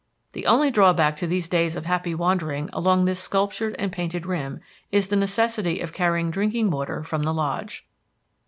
The 0.31 0.47
only 0.47 0.71
drawback 0.71 1.15
to 1.17 1.27
these 1.27 1.47
days 1.47 1.75
of 1.75 1.85
happy 1.85 2.15
wandering 2.15 2.71
along 2.73 3.05
this 3.05 3.19
sculptured 3.19 3.75
and 3.77 3.91
painted 3.91 4.25
rim 4.25 4.59
is 4.91 5.09
the 5.09 5.15
necessity 5.15 5.79
of 5.79 5.93
carrying 5.93 6.31
drinking 6.31 6.71
water 6.71 7.03
from 7.03 7.21
the 7.21 7.31
Lodge. 7.35 7.85